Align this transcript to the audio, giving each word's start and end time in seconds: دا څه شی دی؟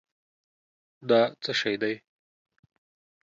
دا 1.09 1.21
څه 1.43 1.51
شی 1.59 1.75
دی؟ 1.81 1.93